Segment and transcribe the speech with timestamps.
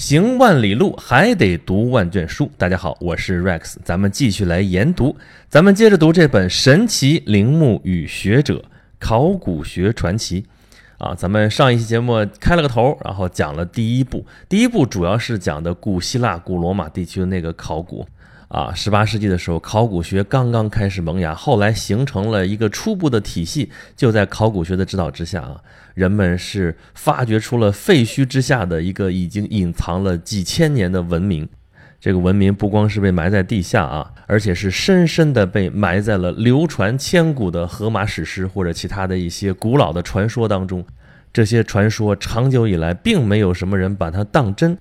[0.00, 2.50] 行万里路，还得读万卷书。
[2.56, 5.14] 大家好，我是 Rex，咱们继续来研读。
[5.50, 8.64] 咱们接着读这本《神奇陵墓与学者
[8.98, 10.40] 考古学传奇》
[10.96, 11.14] 啊。
[11.14, 14.24] 咱们上一期节目开了个头，然后讲了第一部。
[14.48, 18.08] 第一部主要是讲的古希腊、古罗马地区的那个考古。
[18.50, 23.70] 啊，十八世纪的时候，考古学刚刚开始萌芽，后来形成了一个初步的体系。
[23.96, 25.60] 就在考古学的指导之下啊，
[25.94, 31.48] 人们是发掘出了废墟之下的一个已经隐藏了几千年的文明。
[32.00, 40.84] 这个文明不光是被埋在地下啊，而且是深深的被埋在了流传千古的荷马史诗或者其他的一些古老的传说当中。
[41.32, 44.76] 这些传说长久以来并没有什么人把它当真。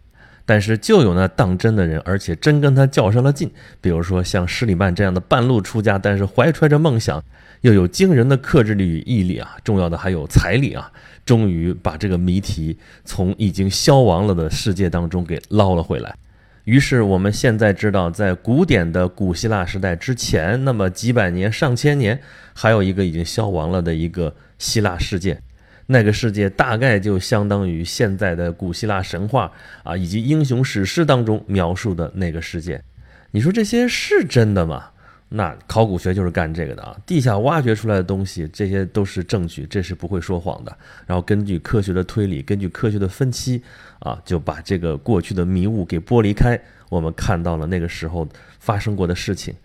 [0.49, 3.51] 但是就有那当真的人，而且真跟他较上了劲。
[3.79, 7.23] 比如说像施里曼这样的半路出家，但是怀揣着梦想，
[7.61, 10.91] 又有惊人的克制力与毅力啊，重要的还有财力啊，
[11.23, 16.15] 终于把这个谜题从已经消亡了的世界当中给捞了回来。
[16.63, 22.19] 于是我们现在知道，在古典的古希腊时代之前，那么几百年、上千年，
[22.55, 25.39] 还有一个已经消亡了的一个希腊世界。
[25.91, 29.51] 那个世界大概就相当于现在的古希腊神话
[29.81, 32.79] 啊，以及英雄史诗当中描述的那个世界。
[33.31, 34.91] 你说这些是真的吗？
[35.29, 40.77] 那考古学就是干这个的啊，地下挖掘出来的东西，这些都是证据，这是不会说谎的。
[41.07, 43.63] 然后根据科学的推理，根据科学的分析
[43.97, 46.59] 啊，就把这个过去的迷雾给剥离开，
[46.89, 48.27] 我们看到了那个时候
[48.59, 49.55] 发生过的事情。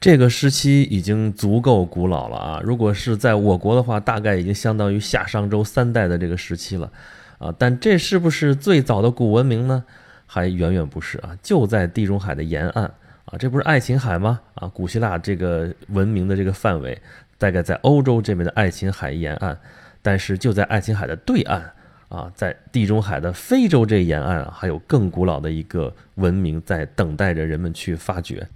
[0.00, 2.60] 这个时期已经足够古老了啊！
[2.62, 6.92] 如果是在我国的话，大概已经相当于夏商周三代的这个时期了，
[7.38, 7.52] 啊！
[7.58, 9.84] 但这是不是最早的古文明呢？
[10.24, 11.36] 还远远不是啊！
[11.42, 12.84] 就在地中海的沿岸
[13.24, 14.38] 啊，这不是爱琴海吗？
[14.54, 16.96] 啊，古希腊这个文明的这个范围
[17.36, 19.58] 大概在欧洲这边的爱琴海沿岸，
[20.00, 21.72] 但是就在爱琴海的对岸
[22.08, 28.46] 啊，在地中海的非洲这沿岸啊，还有更古老的一个文明在等待着人们去发掘。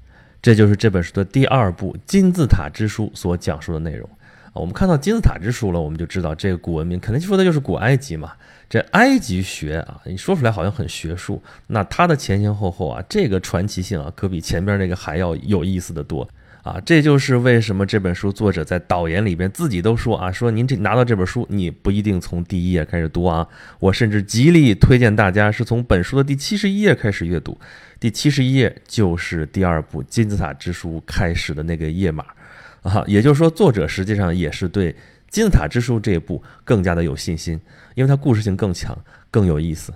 [0.42, 4.10] 这就是这本书的第二部《金字塔之书》所讲述的内容。
[4.52, 8.32] 我们看到金字塔之书了，我们就知道这个古文明肯定说的就是古埃及嘛。
[8.68, 16.28] 这埃及学啊，你说出来好像很学术，那它的前前后后啊，这个传奇性啊，可比前边那个还要有意思的多
[16.62, 16.80] 啊。
[16.84, 23.46] 这就是为什么这本书作者在导言里边自己都说啊，说您这拿到这本书，你不一定从第一页开始读啊，
[23.78, 27.58] 我甚至极力推荐大家是从本书的第七十一页开始阅读。
[28.00, 32.24] 第七十一页就是第二部《金字塔之书》开始的那个页码，
[32.82, 34.92] 啊，也就是说，作者实际上也是对
[35.28, 37.60] 《金字塔之书》这一部更加的有信心，
[37.94, 38.98] 因为它故事性更强，
[39.30, 39.94] 更有意思。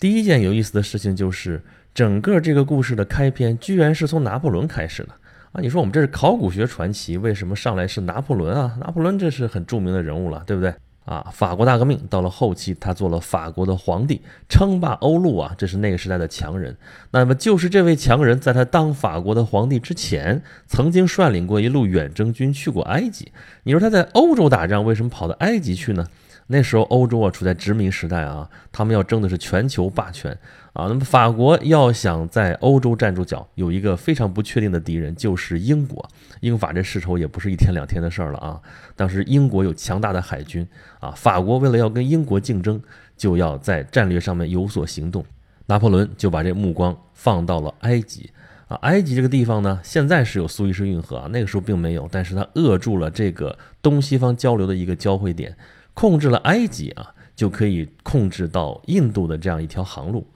[0.00, 1.62] 第一件有意思的事情就是，
[1.94, 5.10] 整个这个故事的开篇居然是从拿破仑开始的
[5.52, 5.60] 啊！
[5.60, 8.76] 你说我们这是考古学传奇，为什么上来是拿破仑啊？
[8.80, 10.72] 拿破仑这是很著名的人物了，对不对？
[11.06, 16.76] 啊，法国大革命到了后期，他做了法国的皇帝，称霸欧陆啊，这是那个时代的强人。
[17.10, 23.32] 那么就是这位强人，在他当法国的皇帝之前，曾经率领过一路远征军去过埃及。
[23.64, 26.06] 你说他在欧洲打仗，为什么跑到埃及去呢？
[26.52, 30.36] 那时候欧洲啊处在殖民时代啊，他们要争的是全球霸权
[30.72, 30.86] 啊。
[30.88, 36.08] 那么法国要想在欧洲站住脚，有一个非常不确定的敌人，就是英国。
[36.40, 38.60] 英法这世仇也不是一天两天的事儿了啊。
[38.96, 40.66] 当时英国有强大的海军
[40.98, 42.82] 啊，法国为了要跟英国竞争，
[43.16, 45.24] 就要在战略上面有所行动。
[45.66, 48.28] 拿破仑就把这目光放到了埃及
[48.66, 48.76] 啊。
[48.82, 55.56] 埃及这个地方呢，现在是有苏伊士运河啊，那个时候并没有，但是它扼住了这个东西方交流的一个交汇点。
[55.94, 60.26] 控制了埃及啊，就可以控制到印度的这样一条航路。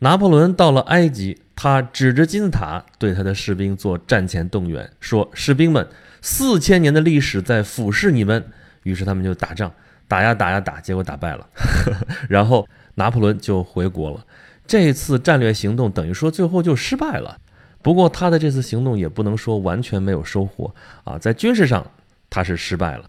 [0.00, 5.88] 拿破仑到了埃及，他指着金字塔对他的士兵做战前动员，说：“士兵们，
[6.20, 8.44] 四千年的历史在俯视你们。”
[8.82, 9.72] 于是他们就打仗，
[10.06, 11.48] 打呀打呀打，结果打败了。
[12.28, 14.22] 然后拿破仑就回国了。
[14.66, 17.38] 这次战略行动等于说最后就失败了。
[17.80, 20.74] 不过他的这次行动也不能说完全没有收获
[21.04, 21.86] 啊，在军事上
[22.28, 23.04] 他是失败了。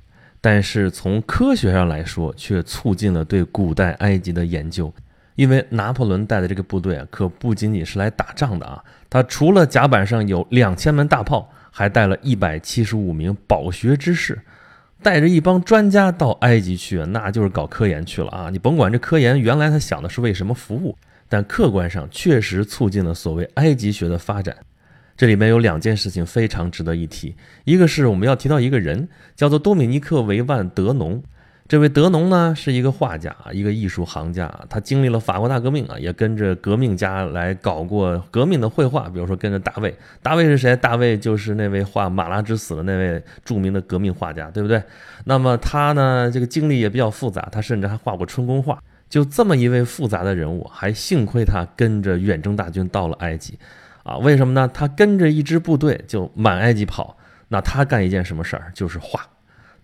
[0.46, 4.94] 但是从科学上来说，却促进了对古代埃及的研究，
[5.34, 14.40] 因为拿破仑带的这个部队啊，可不仅仅是来打仗的啊，他除了甲板上有两千门大炮，还带了一百七十五名饱学之士，
[15.02, 18.50] 带着一帮专家到埃及去，那就是搞科研去了啊！
[18.52, 20.96] 你甭管这科研原来他想的是为什么服务，
[21.28, 24.56] 但客观上确实促进了所谓埃及学的发展。
[25.18, 31.24] 这里面有两件事情非常值得一提，一个是我们要提到一个人，叫做多米尼克·维万·德农。
[31.68, 34.54] 这位德农呢是一个画家，一个艺术行家。
[34.70, 39.96] 他经历了法国大革命啊，也跟着革命家来搞过革命的绘画，比如说跟着大卫。
[40.22, 40.76] 大卫是谁？
[40.76, 44.84] 大卫就是那位画《马拉之死》的那位著名的革命画家，对不对？
[45.24, 48.78] 那么他呢，这个经历也比较复杂，他甚至还画过春宫画。
[49.10, 53.58] 就这么一位复杂的人物，还幸亏他跟着远征大军到了埃及，
[54.06, 54.70] 啊，为什么呢？
[54.72, 57.18] 他跟着一支部队就满埃及跑，
[57.48, 58.72] 那他干一件什么事儿？
[58.74, 59.20] 就是画。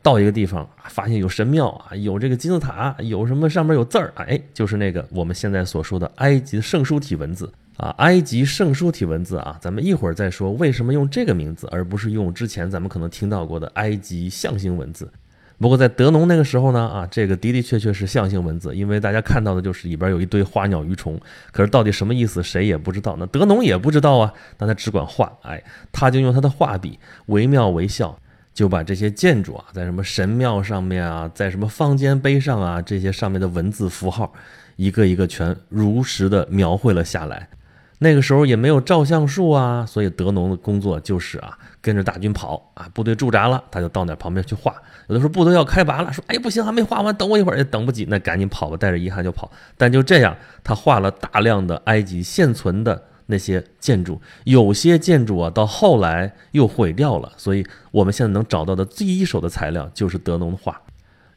[0.03, 15.11] 到一个地方发现有神庙啊，有这个金字塔，有什么上面有字儿，哎，就是那个我们现在所说的埃及圣书体文字啊，埃及圣书体文字啊，咱们一会儿再说为什么用这个名字，而不是用之前咱们可能听到过的埃及象形文字。
[15.61, 21.19] 不过在德农那个时候呢，啊，这个的的确确是象形文字，因为大家看到的就是里边有一堆花鸟鱼虫，
[21.51, 23.15] 可是到底什么意思，谁也不知道。
[23.19, 26.97] 那德农也不知道啊，但他只管画，哎，他就用他的画笔
[27.27, 28.17] 惟妙惟肖，
[28.55, 34.33] 就把这些建筑啊，在什么神庙上面啊，在什么方尖碑上啊，这些上面的文字符号，
[34.77, 37.47] 一个一个全如实的描绘了下来。
[37.99, 44.73] 那个时候也没有照相术啊，所以德农的工作就是啊，跟着大军跑啊，部队驻扎了，他就到那旁边去画。
[45.07, 49.51] 有的时候部队要开拔了，说：“哎，不行，还没画完，等我一会儿，也等不及。”那赶紧跑吧，带着遗憾就跑。
[49.77, 57.33] 但就这样，他画了大量的埃及现存的那些建筑，有些建筑啊，到后来又毁掉了。
[57.35, 60.79] 所以我们现在能找到的第一手的材料就是德农的画。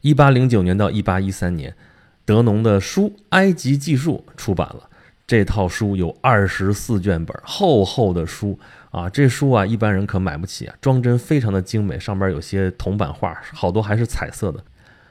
[0.01, 1.75] 一八零九年到一八一三年，
[2.23, 4.89] 德农的书《埃及记述》出版了。
[5.27, 8.59] 这套书有二十四卷本，厚厚的书
[8.95, 9.09] 啊！
[9.09, 10.75] 这书啊，一般人可买不起啊。
[10.79, 14.63] 装帧非常的精美，上边有些铜版画，好多还是彩色的。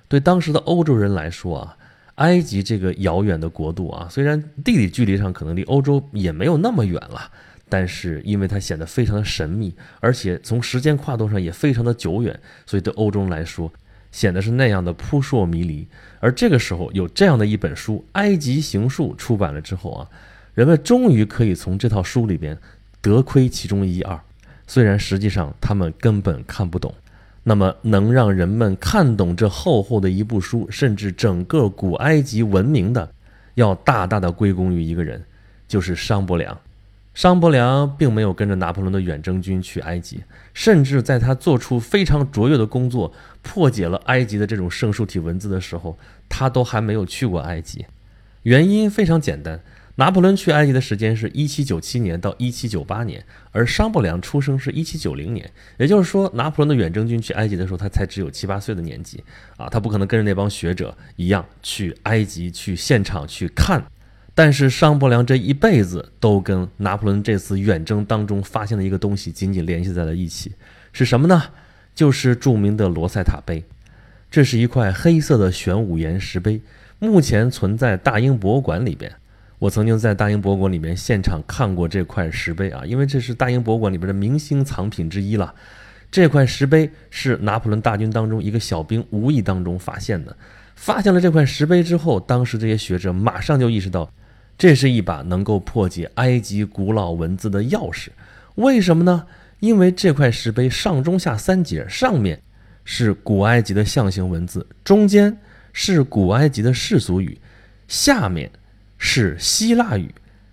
[0.08, 1.76] 对当时的欧洲人来说啊，
[2.14, 7.30] 埃及这个遥远的国度啊，虽然地理距离上可能离欧洲也没有那么远了，
[7.68, 13.70] 但是因为它显得非常的神秘，而且从时间跨度上也非常的久远，所以对欧洲人来说。
[14.10, 15.88] 显得是那样的扑朔迷离，
[16.20, 20.08] 而这个时候有这样的一本书《埃及行述》出版了之后啊，
[20.54, 22.56] 人们终于可以从这套书里边
[23.04, 24.18] 得窥其中一二，
[24.66, 26.94] 虽然实际上他们根本看不懂。
[27.46, 33.12] 那么能让人们看懂这厚厚的一部书，甚至整个古埃及文明的，
[33.56, 35.22] 要大大的归功于一个人，
[35.68, 36.58] 就是商伯良。
[37.12, 40.24] 商伯良并没有跟着拿破仑的远征军去埃及，
[40.54, 43.12] 甚至在他做出非常卓越的工作，
[43.42, 45.98] 破解了埃及的这种圣书体文字的时候，
[46.30, 47.84] 他都还没有去过埃及。
[48.44, 49.60] 原因非常简单，
[49.96, 55.48] 拿破仑去埃及的时间是一七九七年到一七九八年，而商伯良出生是一七九零年，
[55.78, 59.22] 也就是说，拿破仑的远征军去埃及的时候，他才只有七八岁的年纪
[59.56, 63.84] 啊，他不可能跟着那帮学者一样去埃及去现场去看。
[64.34, 70.52] 但是商伯良这一辈子都跟拿破仑这次远征当中发现的一个东西紧紧联系在了一起，
[70.92, 71.40] 是什么呢？
[71.94, 73.62] 就是著名的罗塞塔碑。
[74.28, 76.60] 这是一块黑色的玄武岩石碑，
[76.98, 79.14] 目前存在大英博物馆里边。
[79.64, 85.54] 我曾经在大英博物馆里面现场看过这块石碑啊，因为这是大英博物馆里边的明星藏品之一了。
[86.10, 90.36] 这块石碑是拿破仑大军当中一个小兵无意当中发现的。
[90.74, 94.10] 发现了这块石碑之后，当时这些学者马上就意识到。
[94.58, 98.08] 这是一把能够破解埃及古老文字的钥匙，
[98.56, 99.26] 为什么呢？
[99.60, 102.38] 因为这块石碑上中下三节，上面
[102.84, 105.34] 是古埃及的象形文字，中间
[105.72, 107.38] 是古埃及的世俗语，
[107.88, 108.50] 下面
[109.06, 110.12] 是希腊语，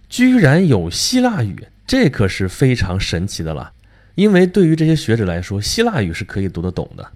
[0.09, 1.56] 居然有希腊语，
[1.88, 3.71] 这可是非常神奇的了。
[4.15, 7.07] 因为对于这些学者来说，希腊语是可以读得懂的。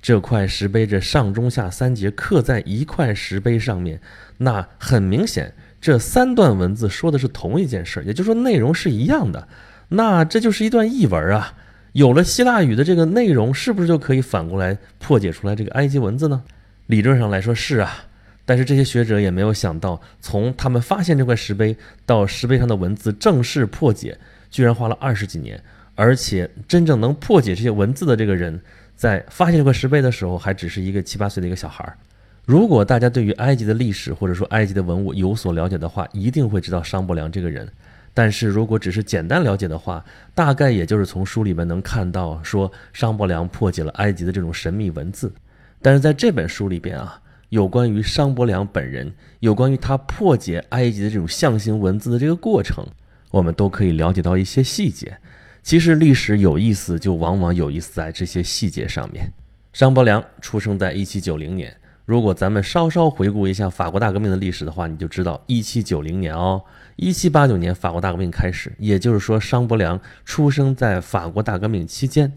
[0.00, 4.00] 这块石碑这上中下三节刻在一块石碑上面，
[4.38, 5.52] 那很明显。
[5.80, 9.48] 这三段文字说的是同一件事，也就是说内容是一样的，
[9.88, 11.54] 那这就是一段译文啊。
[11.92, 16.44] 有了希腊语的这个内容，是不是就可以反过来破解出来这个埃及文字呢？
[16.86, 18.04] 理论上来说是啊，
[18.46, 24.18] 但是这些学者也没有想到，从他们发现这块石碑到石碑上的文字正式破解，
[24.50, 25.62] 居然花了二十几年，
[25.94, 28.60] 而且真正能破解这些文字的这个人，
[28.96, 31.96] 在发现这块石碑的时候，还只是一个七八岁的一个小孩儿。
[32.44, 37.66] 如果大家对于埃及的历史或者说埃及的文物有所了解的话，一定会知道商伯良这个人。
[38.12, 45.32] 但是如果只是简单了解的话，大概也就是从书里面能看到说商伯良破解了埃及的这种神秘文字。
[45.80, 52.84] 但是在这本书里边啊，有关于商伯良本人，有关于他破解埃及的这种象形文字的这个过程，
[53.30, 55.16] 我们都可以了解到一些细节。
[55.62, 59.32] 其实历史有意思，就往往有意思在这些细节上面。
[59.72, 61.74] 商伯良出生在一七九零年。
[62.04, 66.62] 如果咱们稍稍回顾一下法国大革命的历史的话，你就知道，一七九零年哦，
[66.96, 72.30] 一七八九年法国大革命开始，也就是说，商伯良出生在法国大革命期间，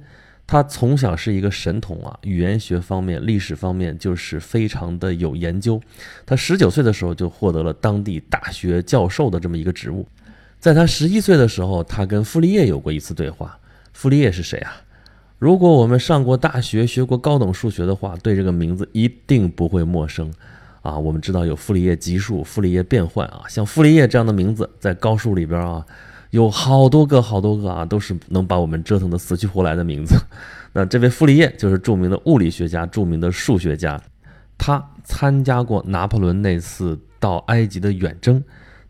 [0.47, 5.79] 他从小是一个神童啊，语言学方面、历史方面就是非常的有研究。
[6.25, 10.07] 他十九岁的时候就获得了当地大学教授的这么一个职务，
[10.57, 13.59] 在他十一岁的时候，他跟傅立叶有过一次对话。
[13.91, 14.77] 傅立叶是谁啊？
[15.37, 20.33] 如果我们上过大学、学过高等数学的话，对这个名字一定不会陌生，
[20.81, 25.85] 啊，我们知道有傅立叶级数、傅立叶变换啊，像傅立叶这样的名字在高数里边啊，
[26.31, 30.15] 有好多个、好多个啊，都是能把我们折腾的死去活来的名字。
[30.73, 33.99] 那这位傅里叶就是著名的物理学家、著名的数学家，
[34.57, 38.43] 他参加过拿破仑那次到埃及的远征，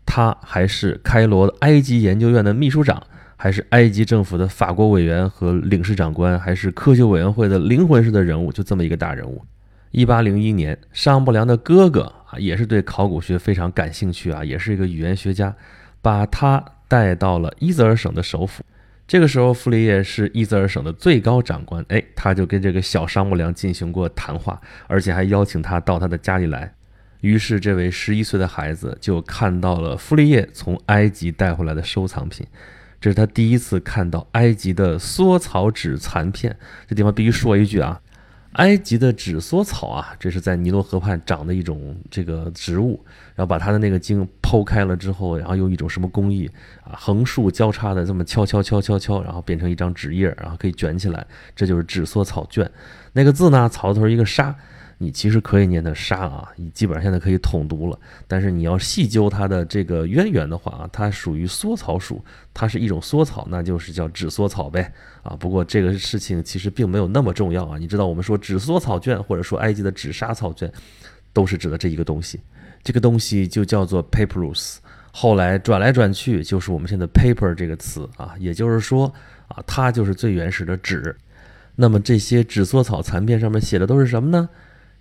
[0.04, 3.02] 他还是开罗埃及研究院的秘书长，
[3.36, 9.42] 还是埃及政府的法国委员和领事长官，还是科学委员会的灵魂式的人物，就这么一个大人物。
[9.90, 15.54] 一八零一年，商伯良的哥哥啊，也是对考古学非常感兴趣啊，也是一个语言学家，
[16.02, 18.64] 把他带到了伊泽尔省的首府。
[19.06, 26.74] 这个时候，傅立叶是伊泽尔省的最高长官，哎，他就跟这个小商伯良进行过谈话，而且还邀请他到他的家里来。
[27.20, 32.46] 于是，这位十一岁的孩子就看到了傅立叶从埃及带回来的收藏品，
[33.00, 36.56] 这是他第一次看到埃及的缩草纸残片。
[36.86, 38.00] 这地方必须说一句啊。
[38.52, 42.98] 埃及的纸梭草啊，这是在尼罗河畔长的一种这个植物，
[43.34, 46.50] 然后把它的那个茎剖开了之后，然后用一种什么工艺
[46.82, 51.24] 啊，横竖交叉的这么敲敲敲敲敲，然后变成一张纸页，然后可以卷起来，
[51.54, 52.68] 这就是纸梭草卷。
[53.12, 54.54] 那个字呢，草字头一个沙。
[55.00, 57.96] 你其实可以念的沙啊，你基本上现在可以统读了。
[58.26, 65.36] 但是你要细究它的这个渊源的话啊，它属于缩草属，它是一种缩草，那就是叫纸缩草呗啊。
[65.38, 67.78] 不过这个事情其实并没有那么重要啊。
[67.78, 70.70] 你知道我们说纸缩草卷，或者说埃及的纸沙草卷，
[71.32, 72.40] 都是指的这一个东西。
[72.82, 74.78] 这个东西就叫做 papyrus，
[75.12, 79.12] 后来转来转去就是我们现在 paper 这个词啊，也就是说
[79.46, 81.14] 啊，它就是最原始的纸。
[81.76, 84.48] 那么这些纸缩草残片上面写的都是什么呢？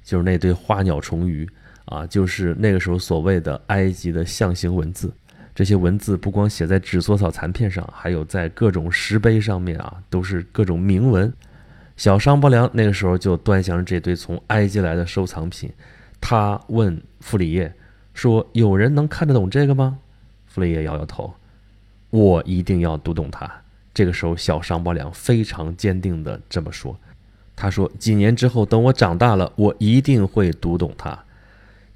[0.08, 1.46] 就是那堆花鸟虫鱼
[1.84, 5.12] 啊，就是那个时候所谓的埃及的象形文字。
[5.54, 11.32] 这些文字不光写在纸梭草残片上，还有在各种石碑上面啊，都是各种铭文。
[11.98, 15.70] 小商伯良那个时候就端详着这堆从埃及来的收藏品，
[16.22, 17.74] 他问傅里叶
[18.14, 20.00] 说：“有人能看得懂这个吗？”
[20.48, 21.34] 傅里叶摇摇头
[22.12, 23.52] ：“我一定要读懂它。”
[23.94, 26.98] 这个时候，小商伯良非常坚定地这么说。
[27.58, 31.26] 他说：“几年之后，等我长大了，我一定会读懂它。”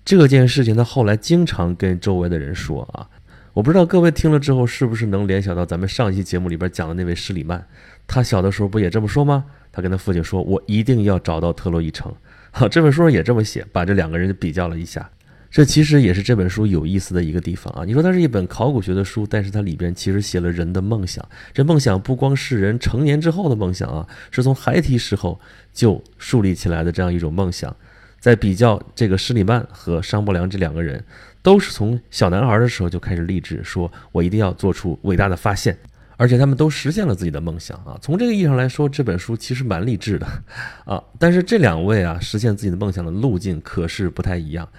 [0.03, 3.07] 这件事情，他后来经常跟周围的人说啊。
[3.53, 7.63] 我不知道各位听了之后是不是能联想到咱们上一期节目里边讲的那位施里曼，
[8.07, 9.45] 他小的时候不也这么说吗？
[9.71, 12.11] 他跟他父亲说：“我一定要找到特洛伊城。”
[12.51, 15.09] 好， 这本书上也这么写，把这两个人比较了一下。
[15.51, 17.83] 这其实也是这本书有意思的一个地方啊！
[17.85, 21.23] 你说它是一本考古学的书，但是它里边其实写了人的梦想。
[21.53, 25.37] 这梦想不光是人成年之后的梦想啊，是从孩提时候
[25.73, 27.75] 就树立起来的这样一种梦想。
[28.17, 31.03] 在比较这个施里曼和商伯良这两个人，
[31.41, 35.77] 都是从小男孩的时候就开始立志，说我一定要做出伟大的发现，
[36.15, 37.97] 而且他们都实现了自己的梦想啊！
[38.01, 40.27] 从这个意义上来说，这本书其实蛮励志的
[40.85, 41.03] 啊。
[41.19, 44.69] 但是这两位啊，实现自己的梦想的路径可是不太一样。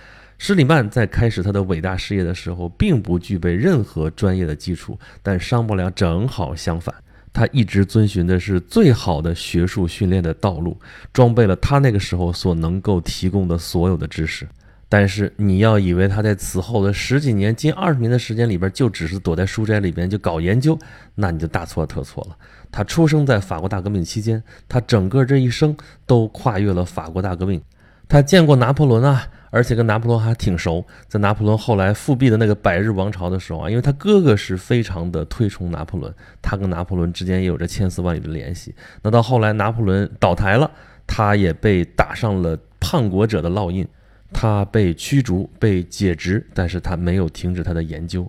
[0.44, 6.92] 施里曼在开始他的伟大事业的时候，并不具备任何专业的基础，但商伯良正好相反，
[7.32, 10.76] 他一直遵循的是最好的学术训练的道路，
[11.12, 14.44] 装备了他那个时候所能够提供的所有的知识。
[14.88, 20.76] 但是你要以为他在此后的十几年、近二十年的时间里边，就只是躲在书斋里边就搞研究，
[21.14, 22.37] 那你就大错特错了。
[22.72, 27.62] 他出生在法国大革命期间，他整个这一生都跨越了法国大革命，
[28.09, 29.28] 他见过拿破仑啊。
[29.54, 38.75] 而且跟拿破仑还挺熟，在拿破仑后来复辟的那个百日王朝的时候啊，因为他哥哥是非常的推崇拿破仑，他跟拿破仑之间也有着千丝万缕的联系。
[39.02, 40.71] 那到后来拿破仑倒台了，
[41.06, 43.87] 他也被打上了叛国者的烙印，
[44.32, 48.26] 他被驱逐、被解职，但是他没有停止他的研究。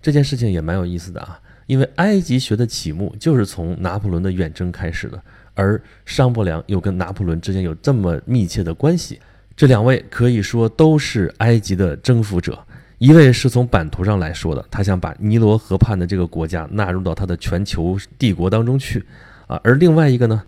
[0.00, 5.20] 这件事情也蛮有意思的啊，因为埃及学的启幕就是从拿破仑的远征开始的，
[5.60, 9.20] 而商伯良又跟拿破仑之间有这么密切的关系。
[9.54, 12.58] 这两位可以说都是埃及的征服者，
[12.96, 19.04] 一位是从版图上来说的，他想把尼罗河畔的这个国家纳入到他的全球帝国当中去，
[19.46, 20.42] 啊，而另外一个呢，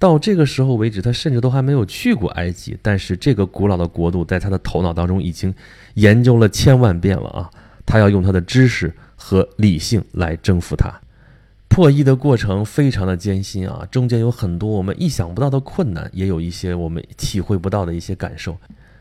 [0.00, 5.54] 到这个时候为止，他甚至都还没有去过埃及，但是这个古老的国度在他的头脑当中已经
[5.94, 7.48] 研究了千万遍了啊，
[7.86, 10.92] 他要用他的知识和理性来征服它。
[11.76, 18.56] 破译的过程非常的艰辛啊，中间有很多我们意想不到的困难，也有一些我们体会不到的一些感受。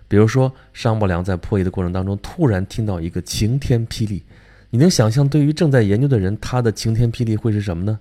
[0.10, 4.22] 比如说，商伯良在破译的过程当中，突然听到一个晴天霹雳。
[4.70, 7.98] 你能想象，对于正在研究的人，他的晴天霹雳会是什么呢？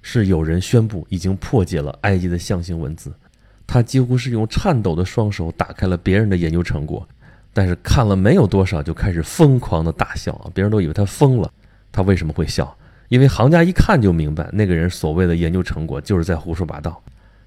[0.00, 3.12] 是有人宣布已经破解了埃及的象形文字。
[3.66, 7.06] 他几乎是用颤抖的双手打开了别人的研究成果，
[7.52, 10.48] 但是看了没有多少，就开始疯狂的大笑啊！
[10.54, 11.52] 别人都以为他疯了。
[11.92, 12.74] 他为什么会笑？
[13.08, 17.02] 因为行家一看就明白，那个人所谓的研究成果就是在胡说八道。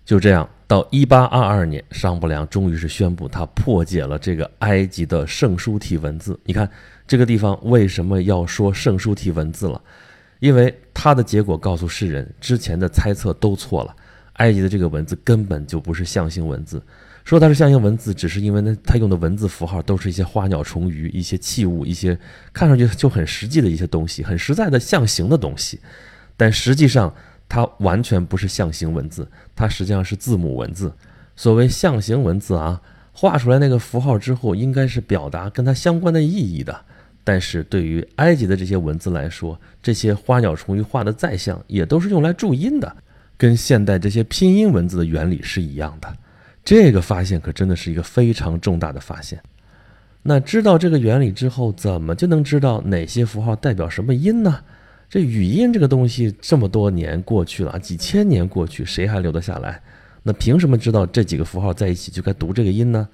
[0.05, 6.39] 就这样，到一八二二年，商伯良终于是宣布他破解了这个埃及的圣书体文字。
[6.43, 6.67] 你看
[7.05, 9.79] 这个地方为什么要说圣书体文字了？
[10.39, 13.95] 因为他的结果告诉世人，之前的猜测都错了。
[14.33, 16.81] 埃及的这个文字根本就不是象形文字，
[17.25, 22.17] 说它是象形文字，只是因为呢，它用的文字符号都是一些花鸟虫鱼、一些器物、一些
[22.51, 25.79] 看上去就很实际的一些东西，很实在的象形的东西。
[26.35, 27.13] 但实际上，
[27.47, 30.91] 它完全不是象形文字，它实际上是字母文字。
[31.35, 36.85] 所谓象形文字啊，画出来那个符号之后，应该是表达跟它相关的意义的。
[37.23, 42.95] 但是对于埃及的这些文字来说，这些花鸟虫鱼画的再像，也都是用来注音的，
[43.38, 46.11] 跟现代这些拼音文字的原理是一样的。
[46.69, 49.41] 这个发现可真的是一个非常重大的发现。
[50.21, 54.59] 那知道这个原理之后，怎么就能知道哪些符号代表什么音呢？
[55.09, 59.81] 这语音这个东西这么多年过去了，几千年过去，谁还留得下来？
[60.21, 63.09] 那凭什么知道这几个符号在一起就该读这个音呢？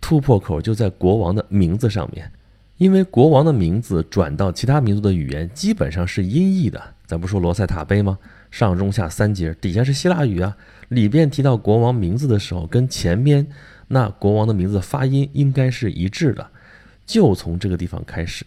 [0.00, 2.30] 突破口就在国王的名字上面。
[2.76, 8.16] 因为国王的名字转到其他民族的语言基本上是音译的，咱不说罗塞塔碑吗？
[8.50, 10.56] 上中下三节底下是希腊语啊，
[10.88, 13.46] 里边提到国王名字的时候，跟前边
[13.88, 16.46] 那国王的名字发音应该是一致的。
[17.04, 18.44] 就从这个地方开始，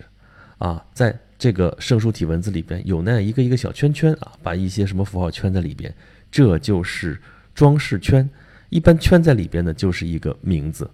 [0.58, 5.94] 啊，在这个圣书体文字里边有那样一个一个小圈圈啊，把一些什么符号圈在里边，
[6.29, 7.22] 这就是
[7.56, 8.29] 装饰圈。
[8.70, 10.89] 一般圈在里边的就是一个名字。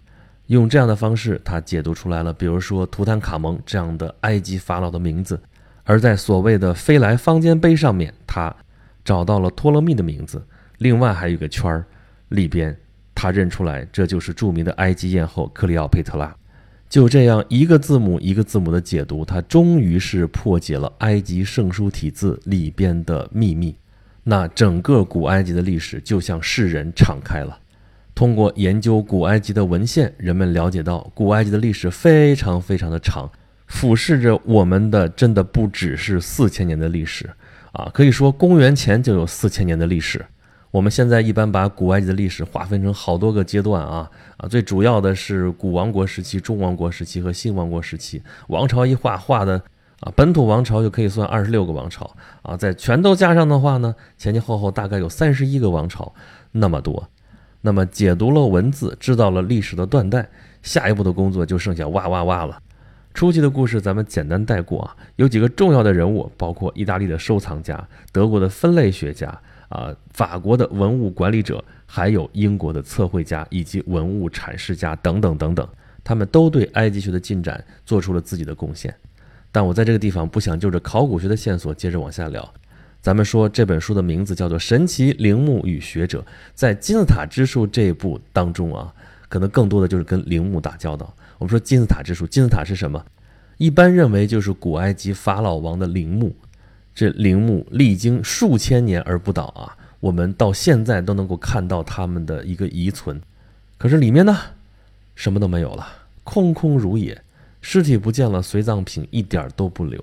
[0.48, 5.36] 用这样的方式，他解读出来了，比如说图坦卡蒙这样的埃及法老的名字；
[5.84, 8.56] 而在所谓的飞来方尖碑上面，他
[9.06, 10.46] 找到了托勒密的名字。
[10.80, 11.86] 另外还有一个圈儿，
[12.28, 12.76] 里边
[13.14, 16.36] 他认出来，这就是著名的埃及艳后克里奥佩特拉。
[16.90, 23.76] 就这样一个字母一个字母的解读，他终于是破解了埃及圣书体字里边的秘密。
[24.24, 27.58] 那整个古埃及的历史就向世人敞开了。
[28.14, 33.30] 通过研究古埃及的文献，人们了解到古埃及的历史非常非常的长，
[33.68, 37.30] 俯视着我们的真的不只是四千年的历史
[37.75, 40.25] 啊，可以说公元前就有四千年的历史。
[40.72, 48.22] 我们现在一般把古埃及的历史划分成好多个阶段啊啊，最主要的是古王国时期、中王国时期和新王国时期。
[48.48, 49.61] 王朝一划划的
[50.00, 52.09] 啊，本土王朝就可以算二十六个王朝
[52.44, 56.14] 啊，在全都加上的话呢，前前后后大概有三十一个王朝，
[56.51, 57.09] 那么多。
[57.61, 60.29] 那么解读了文字，知道了历史的断代，
[60.61, 62.61] 下一步的工作就剩下哇哇哇了。
[63.16, 69.28] 初期的故事咱们简单带过啊，有几个重要的人物，包括意大利的收藏家、德国的分类学家
[69.70, 75.66] 啊、法国的文物管理者，还有英国的测绘家以及文物阐释家等等等等，
[76.04, 78.94] 他们都对埃及学的进展做出了自己的贡献。
[79.50, 82.54] 但我在这个地方不想就着考古学的线索接着往下聊。
[83.01, 86.20] 咱们说这本书的名字叫做《神奇陵墓与学者》。
[86.54, 88.94] 在金字塔之术这一部当中啊，
[89.36, 91.14] 可能更多的就是跟陵墓打交道。
[91.40, 93.06] 我们说金字塔之术，金字塔是什么？
[93.58, 96.34] 一般认为就是古埃及法老王的陵墓。
[96.94, 103.22] 这陵墓历经数千年而不倒啊，我们到现在都能够看到他们的一个遗存。
[103.78, 104.38] 可是里面呢，
[105.16, 105.86] 什么都没有了，
[106.24, 107.22] 空空如也，
[107.60, 110.02] 尸体不见了，随葬品一点都不留。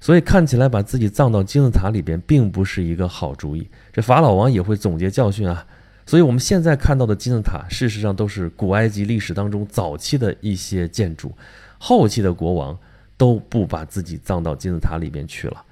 [0.00, 3.68] 所以看起来把自己葬到金字塔里边，并不是一个好主意。
[3.92, 5.66] 这法老王也会总结教训啊。
[6.04, 11.32] 所以我们现在看到的金字塔，事实上都是古埃及历史当中早期的一些建筑。
[11.78, 12.78] 后期的国王
[13.16, 15.64] 都不把自己葬到金字塔里边去了，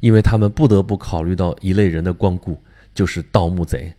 [0.00, 2.58] 因为他们不得不考虑到一类人的光顾，
[2.94, 3.92] 就是盗墓贼。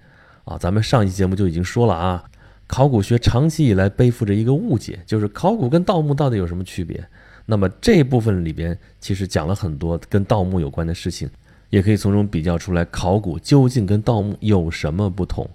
[0.43, 2.23] 啊，咱们上一期节目就已经说了啊，
[2.67, 7.03] 考古学长期以来背负着一个误解，就是考古跟盗墓到底有什么区别？
[7.47, 11.29] 那么这部分里边其实讲了很多跟盗墓有关的事情，
[11.69, 15.49] 也可以从中比较出来考古究竟跟盗墓有什么不同。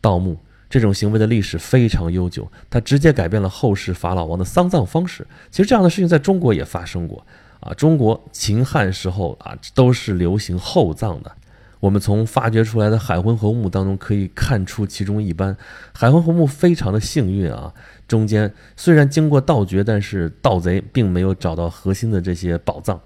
[0.00, 5.26] 盗墓这种行为的历史非常悠久，它直接改变了后世法老王的丧葬方式。
[5.50, 7.24] 其实这样的事情在中国也发生过
[7.60, 11.32] 啊，中国秦汉时候啊都是流行厚葬的。
[11.80, 15.54] 我们从发掘出来的海昏侯墓当中可以看出其中一般。
[15.92, 17.72] 海昏侯墓非常的幸运啊。
[18.08, 22.98] 中间虽然经过盗掘，但是盗贼并没有找到核心的这些宝藏。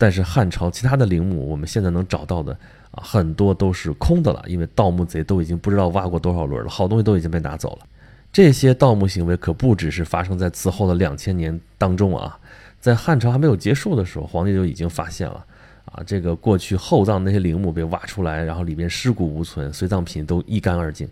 [0.00, 2.56] 但是汉朝其他的陵墓，我们现在能找到的
[2.92, 7.86] 啊，很多都是空的了，因为盗墓贼都已经不知道挖过多少轮了，好东西都已经被拿走了。
[8.32, 12.38] 这些盗墓行为可不只是发生在此后的两千年当中啊，
[12.78, 15.44] 在汉朝还没有结束的时候，皇帝就已经发现了
[15.86, 21.08] 啊，这个过去厚葬那些陵墓被挖出来，然后里边尸骨无存，随葬品都一干二净。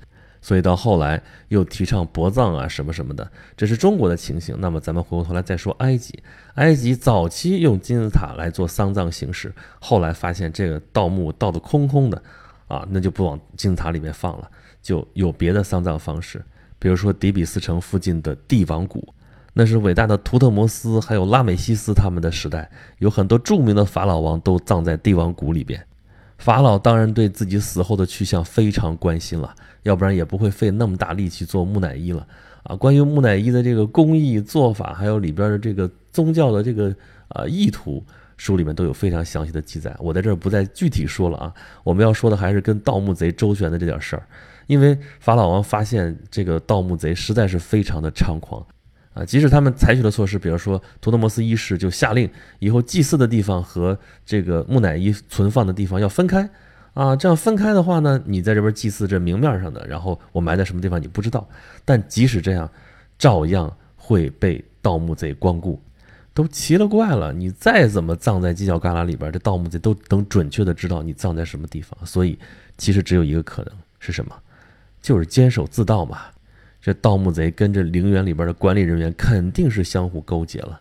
[0.46, 4.56] 所以到后来又提倡薄葬啊什么什么的，这是中国的情形。
[4.61, 6.22] 那么咱们回过头来再说埃及，
[6.54, 12.22] 埃及早期用金字塔来做丧葬形式，后来发现这个盗墓盗的空空的，
[12.68, 14.48] 啊，那就不往金字塔里面放了，
[14.80, 16.40] 就有别的丧葬方式，
[16.78, 19.12] 比如说底比斯城附近的帝王谷，
[19.52, 25.85] 那是伟大的图特摩斯还有拉美西斯他们的时代，有很多著名的法老王都葬在帝王谷里边。
[26.38, 32.27] 法老当然对自己死后的去向非常关心了，要不然也不会费那么大力气做木乃伊了
[32.62, 32.77] 啊。
[32.77, 36.94] 关于木乃伊的这个工艺做法，还有里边的这个宗教的这个
[37.29, 38.05] 啊意图。
[38.38, 41.51] 书里面都有非常详细的记载，我在这儿不再具体说了啊。
[41.83, 44.29] 我们要说的还是跟盗墓贼周旋的这点事儿，
[44.66, 48.62] 因为法老王发现这个盗墓贼实在是非常的猖狂
[49.16, 49.24] 啊。
[49.24, 56.48] 即使他们采取了措施，比如说图特摩斯一世就下令以后祭祀的地方和这个木乃伊存放的地方要分开
[56.94, 61.48] 啊，这样分开的话呢，你在这边祭祀这明面上的，然后我埋在什么地方你不知道，
[61.85, 62.70] 但即使这样，
[63.18, 65.81] 照样会被盗墓贼光顾。
[66.33, 71.98] 都奇了怪了，你再怎么葬在犄角旮旯里边，这盗墓贼都能准确的知道你葬在什么地方。
[72.05, 72.38] 所以，
[72.76, 74.35] 其实只有一个可能是什么，
[75.00, 76.18] 就是监守自盗嘛。
[76.87, 80.81] 这盗墓贼跟这陵园里边的管理人员肯定是相互勾结了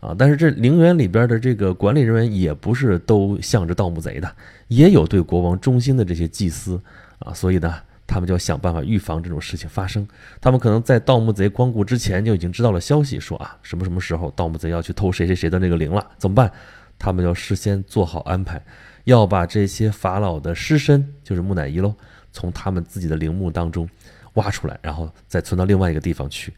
[0.00, 0.16] 啊。
[0.18, 4.34] 但是这陵园里边的这个管理人员也不是都向着盗墓贼的，
[4.68, 6.80] 也有对国王忠心的这些祭司
[7.18, 7.34] 啊。
[7.34, 7.74] 所以呢。
[8.04, 10.06] 他们就要想办法预防这种事情发生。
[10.38, 16.52] 他们可能在盗墓贼光顾之前就已经知道了消息，说啊，什么什么时候盗墓贼要去偷谁谁谁的那个陵了，怎么办？
[16.98, 18.62] 他们要事先做好安排，
[19.04, 21.94] 要把这些法老的尸身，就是木乃伊喽，
[22.32, 23.88] 从他们自己的陵墓当中
[24.34, 26.52] 挖出来，然后再存到另外一个地方去。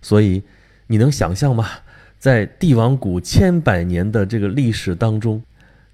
[0.00, 0.42] 所以
[0.86, 1.68] 你能想象吗？
[2.18, 5.42] 在帝王谷千百年的这个历史当中，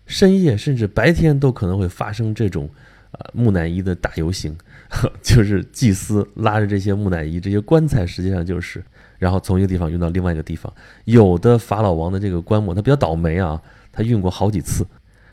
[0.07, 2.69] 深夜甚至白天都可能会发生这种。
[3.11, 4.55] 呃，木乃伊的大游行，
[5.25, 8.85] 就是祭司拉着这些木乃伊，这些棺材实际上就是，
[9.19, 10.71] 然后从一个地方运到另外一个地方。
[11.07, 13.61] 有的法老王的这个棺木，他比较倒霉啊，
[13.91, 14.87] 他运过好几次。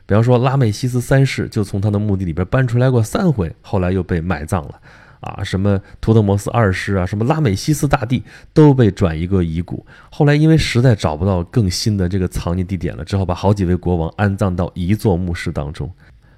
[0.05, 4.79] 比方说拉美西斯三世就从他的墓地里边搬出来过三回，后来又被埋葬了。
[5.25, 9.85] 啊，什么图特摩斯二世啊，什么拉美西斯大帝都被转移过遗骨。
[10.11, 15.91] 后来因为实在找不到更新的这个藏匿地点了，只好把好几位国王安葬到一座墓室当中。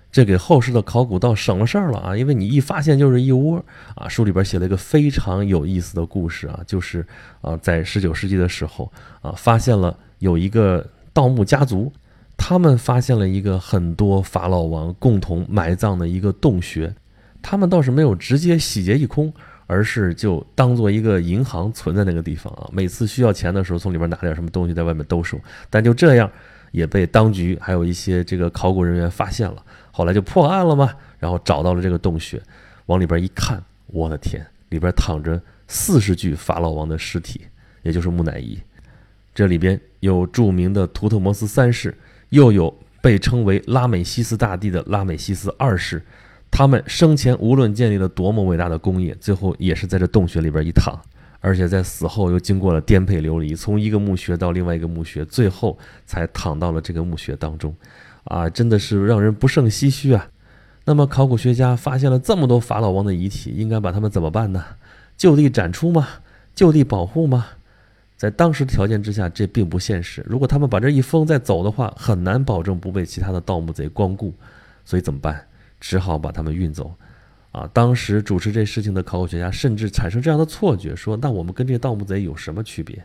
[0.10, 2.18] 这给后世的考古倒省了事儿了啊！
[2.18, 4.08] 因为你一发现就是一窝啊。
[4.08, 7.06] 书里边写了一个非常有意思的故事啊，就是
[7.42, 11.92] 啊，在十九世纪的时候啊，发现了有一个盗墓家族，
[12.38, 16.92] 他们发现了一个很多法老王共同埋葬的一个洞穴，
[17.42, 19.34] 他们倒是没有直接洗劫一空，
[19.66, 26.30] 而是就当做一个银行存在那个地方啊，每次需要钱的时候从里边拿点什么东西在外面兜售，但就这样
[26.72, 29.64] 也被当局还有一些这个考古人员发现了。
[29.92, 32.42] 后来就破案了嘛，然后找到了这个洞穴，
[32.86, 37.42] 往里边一看，我的天，里边躺着四十具法老王的尸体，
[37.82, 38.60] 也就是木乃伊。
[39.34, 41.96] 这里边有著名的图特摩斯三世，
[42.30, 46.04] 又有被称为拉美西斯大帝的拉美西斯二世。
[46.50, 51.00] 他们生前无论建立了多么伟大的功业，最后也是在这洞穴里边一躺，
[51.40, 57.76] 而且在死后又经过了颠沛流离，从一个墓穴到另外一个墓穴，最后才躺到了这个墓穴当中。
[58.24, 60.30] 啊，真的是让人不胜唏嘘啊！
[60.84, 64.64] 那么，考古学家发现了这么多法老王的遗体，应该把他们怎么办呢？
[65.16, 66.08] 就地展出吗？
[66.54, 67.46] 就地保护吗？
[68.18, 70.26] 在当时条件之下，这并不现实。
[70.28, 74.34] 如果他们把这一封再走的话，很难保证不被其他的盗墓贼光顾。
[74.84, 75.46] 所以怎么办？
[75.80, 76.94] 只好把他们运走。
[77.52, 83.04] 啊，当时主持这事情的考古学家甚至产生这样的错觉，说：那我们跟这些盗墓贼有什么区别？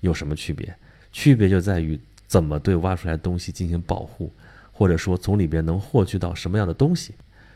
[0.00, 0.74] 有什么区别？
[1.10, 4.32] 区别就在于怎么对挖出来的东西进行保护。
[4.74, 7.12] 或者说，从里边能获取到什么样的东西？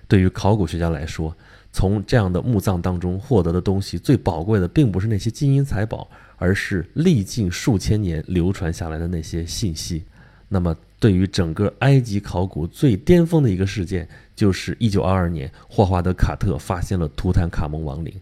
[0.06, 1.34] 对于考古学家来说，
[1.72, 10.04] 从这样的墓葬当中获得的东西，最宝贵的并不是那些金银财宝，而是历尽数千年流传下来的那些信息。
[10.48, 18.12] 那么，对于整个埃及考古最巅峰的一个事件，就是1922年霍华德·卡特发现了图坦卡蒙王陵。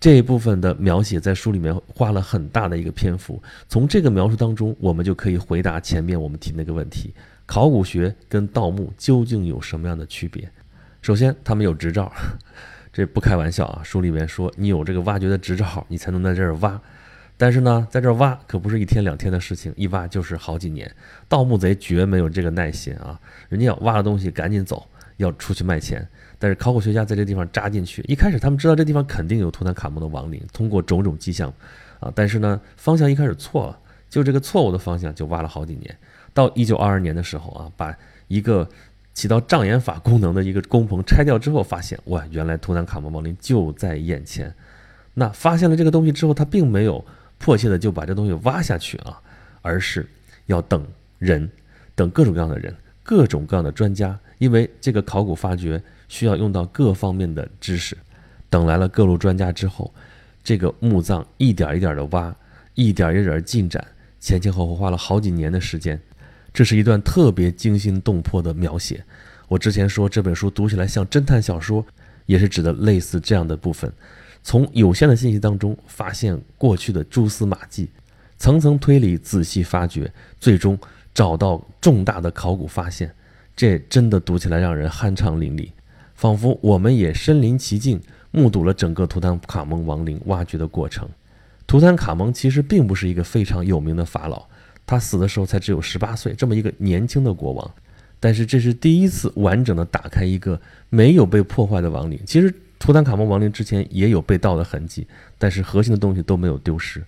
[0.00, 3.42] 这一部分的描写在书里面花了很大的一个篇幅。
[3.68, 7.12] 从这个描述当中，我们就可以回答前面我们提那个问题。
[7.46, 10.48] 考古学跟盗墓究竟有什么样的区别？
[11.02, 12.12] 首先，他们有执照，
[12.92, 13.82] 这不开玩笑啊。
[13.82, 16.80] 书里面说，你有这个挖掘的执照，你才能在这儿挖。
[17.40, 20.92] 但是呢，在这儿挖可不是一天两天的事情，一挖就是好几年。
[21.28, 24.84] 盗墓贼绝没有这个耐心啊，人家要挖了东西赶紧走，
[25.18, 26.06] 要出去卖钱。
[26.40, 31.52] 但是考古学家在这地方扎进去，一开始他们知道这地方肯定有图坦卡蒙的亡灵，通过种种迹象
[32.00, 33.78] 啊，但是呢，方向一开始错了，
[34.10, 35.96] 就这个错误的方向就挖了好几年。
[36.34, 37.96] 到一九二二年的时候啊，把
[38.26, 38.68] 一个
[39.14, 44.52] 起到障眼法功能的一个工棚拆掉之后，发现哇，原来图坦卡蒙亡灵就在眼前。
[45.14, 47.04] 那发现了这个东西之后，他并没有
[47.38, 49.20] 迫切的就把这东西挖下去啊，
[49.62, 50.06] 而是
[50.46, 50.86] 要等
[51.18, 51.48] 人，
[51.94, 57.96] 等各种各样的人，各种各样的专家，因为这个考古发掘需要用到各方面的知识。
[58.50, 59.92] 等来了各路专家之后，
[60.42, 62.34] 这个墓葬一点一点的挖，
[62.74, 63.86] 一点一点进展，
[64.18, 66.00] 前前后后花了好几年的时间。
[66.52, 69.04] 这是一段特别惊心动魄的描写。
[69.48, 71.84] 我之前说这本书读起来像侦探小说，
[72.26, 73.92] 也是指的类似这样的部分，
[74.42, 77.88] 从有限的信息当中发现过去的蛛丝马迹，
[78.38, 80.78] 层层推理，仔细发掘，最终
[81.14, 83.14] 找到重大的考古发现。
[83.56, 85.70] 这真的读起来让人酣畅淋漓，
[86.14, 88.00] 仿佛我们也身临其境。
[88.30, 91.08] 目睹了整个图坦卡蒙亡灵挖掘的过程。
[91.66, 94.46] 图坦卡蒙其实并不是一个非常有名的法老，
[94.86, 97.74] 他死的时候才只有十八岁，这么一个年轻的国王。
[98.20, 102.20] 但是这是第一次完整的打开一个没有被破坏的亡灵。
[102.26, 107.04] 其实图坦卡蒙亡灵之前也有被盗的痕迹，但是核心的东西都没有丢失。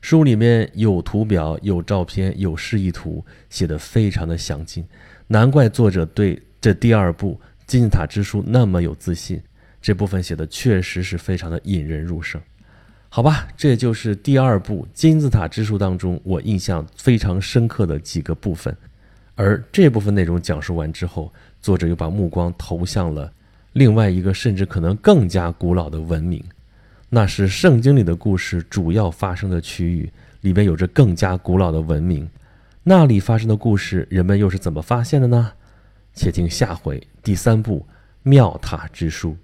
[0.00, 4.84] 书里面有图表、有照片、有示意图，写的非常的详尽，
[5.28, 9.40] 难怪作者对这第二部金字塔之书那么有自信。
[9.80, 12.40] 这部分写的确实是非常的引人入胜，
[13.08, 18.76] 好吧，这就是第二部金字塔之书当中我印象非常深刻的几个部分。
[19.34, 23.32] 而这部分内容讲述完之后，作者又把目光投向了
[23.72, 26.44] 另外一个甚至可能更加古老的文明，
[27.08, 32.28] 那是圣经里的故事主要发生的区域，里边有着更加古老的文明。
[32.82, 35.52] 那里发生的故事，人们又是怎么发现的呢？
[36.12, 37.86] 且听下回第三部
[38.22, 39.34] 庙塔之书。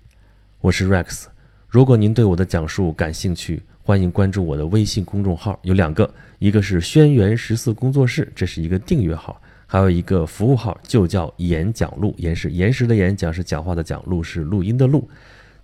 [0.61, 1.25] 我是 Rex，
[1.67, 15.07] 如果您对我的讲述感兴趣，欢迎关注我的微信公众号，有两个，一个是轩辕十四工作室，这是一个订阅号，还有一个服务号，就叫演讲录，延时延时的演，讲是讲话的讲，录是录音的录，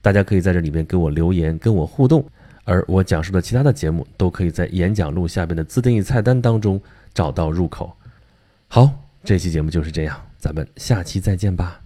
[0.02, 2.22] 大家可以在这里面给我留言，跟我互动，
[2.64, 6.78] 而我讲述的其他的节目都可以在演讲录下边的自定义菜单当中
[7.14, 7.96] 找到入口。
[8.68, 8.90] 好，
[9.24, 11.83] 这期节目就是这样，咱们下期再见吧。